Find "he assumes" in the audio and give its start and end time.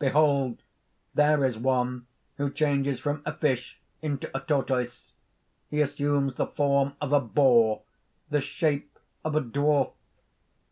5.70-6.34